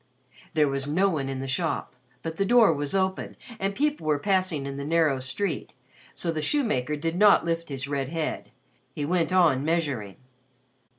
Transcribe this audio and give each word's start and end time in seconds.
There 0.55 0.67
was 0.67 0.87
no 0.87 1.09
one 1.09 1.29
in 1.29 1.41
the 1.41 1.47
shop, 1.47 1.95
but 2.23 2.37
the 2.37 2.43
door 2.43 2.73
was 2.73 2.95
open 2.95 3.35
and 3.59 3.75
people 3.75 4.07
were 4.07 4.17
passing 4.17 4.65
in 4.65 4.77
the 4.77 4.83
narrow 4.83 5.19
street; 5.19 5.73
so 6.15 6.31
the 6.31 6.41
shoemaker 6.41 6.95
did 6.95 7.15
not 7.15 7.45
lift 7.45 7.69
his 7.69 7.87
red 7.87 8.09
head. 8.09 8.49
He 8.95 9.05
went 9.05 9.31
on 9.31 9.63
measuring. 9.63 10.15